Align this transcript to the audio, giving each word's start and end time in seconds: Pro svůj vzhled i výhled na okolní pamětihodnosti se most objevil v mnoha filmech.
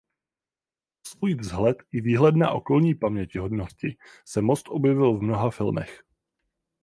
Pro 1.03 1.07
svůj 1.09 1.35
vzhled 1.35 1.77
i 1.91 2.01
výhled 2.01 2.35
na 2.35 2.51
okolní 2.51 2.95
pamětihodnosti 2.95 3.97
se 4.25 4.41
most 4.41 4.65
objevil 4.69 5.17
v 5.17 5.21
mnoha 5.21 5.51
filmech. 5.51 6.03